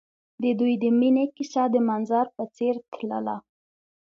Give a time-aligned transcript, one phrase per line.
[0.41, 3.37] د دوی د مینې کیسه د منظر په څېر تلله.